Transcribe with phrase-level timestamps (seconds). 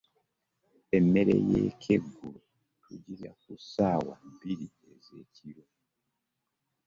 [0.97, 2.39] Emmere yekyegulo
[2.83, 5.63] tugirya kusawa bbiri ezekiro.